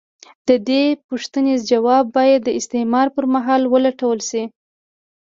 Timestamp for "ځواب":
1.69-2.05